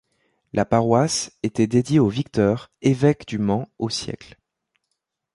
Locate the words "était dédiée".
1.43-1.99